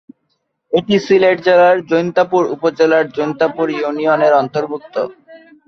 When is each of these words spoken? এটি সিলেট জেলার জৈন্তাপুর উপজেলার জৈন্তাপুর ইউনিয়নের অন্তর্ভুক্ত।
এটি 0.73 0.95
সিলেট 1.05 1.37
জেলার 1.45 1.77
জৈন্তাপুর 1.89 2.43
উপজেলার 2.55 3.05
জৈন্তাপুর 3.15 3.67
ইউনিয়নের 3.73 4.33
অন্তর্ভুক্ত। 4.41 4.95